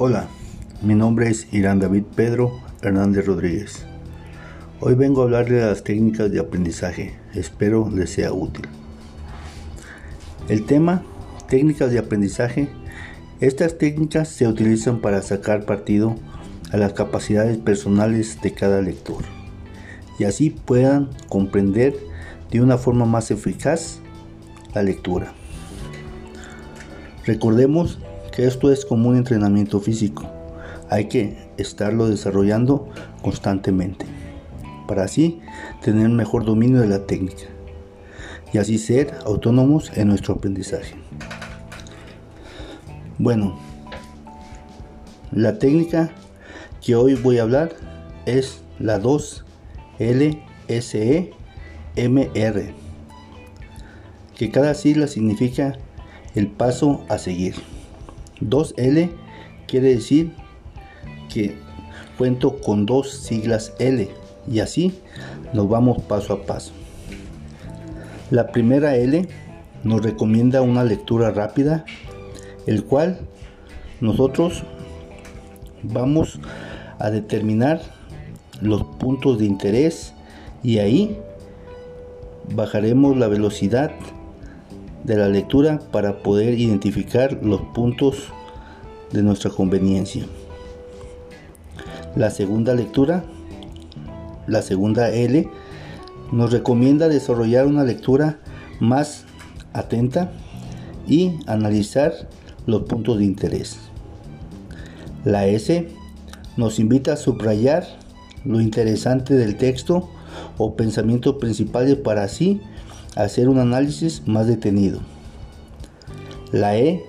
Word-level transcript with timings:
Hola, 0.00 0.28
mi 0.80 0.94
nombre 0.94 1.28
es 1.28 1.52
Irán 1.52 1.80
David 1.80 2.04
Pedro 2.14 2.60
Hernández 2.82 3.26
Rodríguez. 3.26 3.84
Hoy 4.78 4.94
vengo 4.94 5.22
a 5.22 5.24
hablar 5.24 5.48
de 5.48 5.60
las 5.60 5.82
técnicas 5.82 6.30
de 6.30 6.38
aprendizaje. 6.38 7.18
Espero 7.34 7.90
les 7.92 8.10
sea 8.10 8.32
útil. 8.32 8.68
El 10.48 10.66
tema, 10.66 11.02
técnicas 11.48 11.90
de 11.90 11.98
aprendizaje. 11.98 12.68
Estas 13.40 13.76
técnicas 13.76 14.28
se 14.28 14.46
utilizan 14.46 15.00
para 15.00 15.20
sacar 15.20 15.64
partido 15.64 16.14
a 16.70 16.76
las 16.76 16.92
capacidades 16.92 17.58
personales 17.58 18.40
de 18.40 18.52
cada 18.52 18.80
lector 18.80 19.24
y 20.16 20.24
así 20.24 20.50
puedan 20.50 21.10
comprender 21.28 21.96
de 22.52 22.60
una 22.60 22.78
forma 22.78 23.04
más 23.04 23.32
eficaz 23.32 23.98
la 24.74 24.84
lectura. 24.84 25.32
Recordemos 27.24 27.98
que 28.38 28.46
esto 28.46 28.70
es 28.70 28.84
como 28.84 29.08
un 29.08 29.16
entrenamiento 29.16 29.80
físico. 29.80 30.22
Hay 30.90 31.06
que 31.08 31.36
estarlo 31.56 32.08
desarrollando 32.08 32.88
constantemente 33.20 34.06
para 34.86 35.02
así 35.02 35.40
tener 35.82 36.08
mejor 36.10 36.44
dominio 36.44 36.80
de 36.80 36.86
la 36.86 37.04
técnica 37.04 37.42
y 38.52 38.58
así 38.58 38.78
ser 38.78 39.12
autónomos 39.26 39.90
en 39.96 40.06
nuestro 40.06 40.34
aprendizaje. 40.34 40.94
Bueno, 43.18 43.58
la 45.32 45.58
técnica 45.58 46.12
que 46.80 46.94
hoy 46.94 47.16
voy 47.16 47.38
a 47.38 47.42
hablar 47.42 47.72
es 48.24 48.60
la 48.78 49.00
2 49.00 49.44
LSE 49.98 51.32
MR, 51.96 52.72
que 54.36 54.50
cada 54.52 54.74
sigla 54.74 55.08
significa 55.08 55.76
el 56.36 56.46
paso 56.46 57.04
a 57.08 57.18
seguir. 57.18 57.56
2L 58.40 59.10
quiere 59.66 59.94
decir 59.94 60.32
que 61.32 61.56
cuento 62.16 62.60
con 62.60 62.86
dos 62.86 63.10
siglas 63.10 63.72
L 63.78 64.08
y 64.50 64.60
así 64.60 64.94
nos 65.52 65.68
vamos 65.68 66.02
paso 66.02 66.32
a 66.32 66.42
paso. 66.42 66.72
La 68.30 68.48
primera 68.52 68.96
L 68.96 69.28
nos 69.84 70.02
recomienda 70.02 70.62
una 70.62 70.84
lectura 70.84 71.30
rápida, 71.30 71.84
el 72.66 72.84
cual 72.84 73.20
nosotros 74.00 74.64
vamos 75.82 76.40
a 76.98 77.10
determinar 77.10 77.80
los 78.60 78.82
puntos 78.82 79.38
de 79.38 79.46
interés 79.46 80.14
y 80.62 80.78
ahí 80.78 81.16
bajaremos 82.54 83.16
la 83.16 83.28
velocidad 83.28 83.92
de 85.04 85.16
la 85.16 85.28
lectura 85.28 85.80
para 85.90 86.22
poder 86.22 86.58
identificar 86.58 87.38
los 87.42 87.60
puntos 87.74 88.28
de 89.12 89.22
nuestra 89.22 89.50
conveniencia. 89.50 90.24
La 92.16 92.30
segunda 92.30 92.74
lectura, 92.74 93.24
la 94.46 94.62
segunda 94.62 95.10
L, 95.10 95.48
nos 96.32 96.52
recomienda 96.52 97.08
desarrollar 97.08 97.66
una 97.66 97.84
lectura 97.84 98.38
más 98.80 99.24
atenta 99.72 100.32
y 101.06 101.38
analizar 101.46 102.12
los 102.66 102.82
puntos 102.82 103.18
de 103.18 103.24
interés. 103.24 103.78
La 105.24 105.46
S 105.46 105.88
nos 106.56 106.78
invita 106.78 107.14
a 107.14 107.16
subrayar 107.16 107.86
lo 108.44 108.60
interesante 108.60 109.34
del 109.34 109.56
texto 109.56 110.08
o 110.58 110.76
pensamientos 110.76 111.36
principales 111.36 111.96
para 111.96 112.24
así 112.24 112.60
hacer 113.24 113.48
un 113.48 113.58
análisis 113.58 114.22
más 114.26 114.46
detenido. 114.46 115.00
La 116.52 116.78
E 116.78 117.04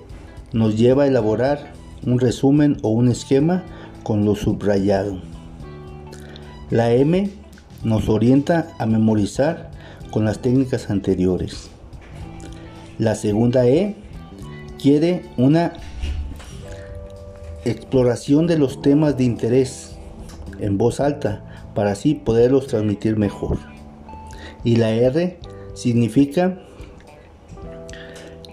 nos 0.52 0.76
lleva 0.76 1.04
a 1.04 1.06
elaborar 1.06 1.72
un 2.04 2.18
resumen 2.18 2.78
o 2.82 2.88
un 2.88 3.08
esquema 3.08 3.62
con 4.02 4.24
lo 4.24 4.34
subrayado. 4.34 5.20
La 6.70 6.92
M 6.92 7.30
nos 7.84 8.08
orienta 8.08 8.68
a 8.78 8.86
memorizar 8.86 9.70
con 10.10 10.24
las 10.24 10.40
técnicas 10.40 10.90
anteriores. 10.90 11.70
La 12.98 13.14
segunda 13.14 13.66
E 13.66 13.94
quiere 14.82 15.24
una 15.36 15.74
exploración 17.64 18.46
de 18.46 18.58
los 18.58 18.82
temas 18.82 19.16
de 19.16 19.24
interés 19.24 19.92
en 20.58 20.76
voz 20.76 20.98
alta 20.98 21.44
para 21.74 21.92
así 21.92 22.14
poderlos 22.14 22.66
transmitir 22.66 23.16
mejor. 23.16 23.58
Y 24.64 24.76
la 24.76 24.90
R 24.90 25.38
significa 25.80 26.58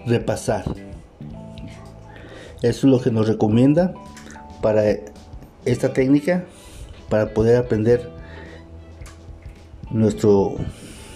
repasar. 0.06 0.64
Eso 2.62 2.62
es 2.62 2.84
lo 2.84 3.00
que 3.00 3.10
nos 3.10 3.28
recomienda 3.28 3.92
para 4.62 4.82
esta 5.64 5.92
técnica 5.92 6.46
para 7.10 7.34
poder 7.34 7.56
aprender 7.56 8.10
nuestro 9.90 10.54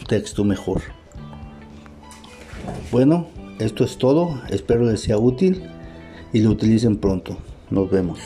texto 0.06 0.44
mejor. 0.44 0.82
Bueno, 2.90 3.26
esto 3.58 3.82
es 3.82 3.96
todo. 3.96 4.40
Espero 4.50 4.84
les 4.84 5.00
sea 5.00 5.16
útil 5.16 5.62
y 6.32 6.40
lo 6.40 6.50
utilicen 6.50 6.98
pronto. 6.98 7.38
Nos 7.70 7.90
vemos. 7.90 8.18